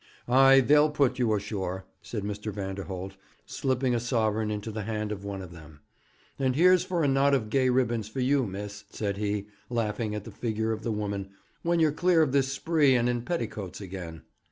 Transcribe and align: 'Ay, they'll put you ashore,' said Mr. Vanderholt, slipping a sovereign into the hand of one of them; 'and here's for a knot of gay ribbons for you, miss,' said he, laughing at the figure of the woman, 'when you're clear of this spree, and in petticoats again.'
'Ay, 0.27 0.61
they'll 0.61 0.89
put 0.89 1.19
you 1.19 1.31
ashore,' 1.35 1.85
said 2.01 2.23
Mr. 2.23 2.51
Vanderholt, 2.51 3.15
slipping 3.45 3.93
a 3.93 3.99
sovereign 3.99 4.49
into 4.49 4.71
the 4.71 4.81
hand 4.85 5.11
of 5.11 5.23
one 5.23 5.43
of 5.43 5.51
them; 5.51 5.81
'and 6.39 6.55
here's 6.55 6.83
for 6.83 7.03
a 7.03 7.07
knot 7.07 7.35
of 7.35 7.51
gay 7.51 7.69
ribbons 7.69 8.09
for 8.09 8.19
you, 8.19 8.47
miss,' 8.47 8.83
said 8.89 9.17
he, 9.17 9.45
laughing 9.69 10.15
at 10.15 10.23
the 10.23 10.31
figure 10.31 10.71
of 10.71 10.81
the 10.81 10.91
woman, 10.91 11.29
'when 11.61 11.79
you're 11.79 11.91
clear 11.91 12.23
of 12.23 12.31
this 12.31 12.51
spree, 12.51 12.95
and 12.95 13.07
in 13.09 13.21
petticoats 13.21 13.79
again.' 13.79 14.23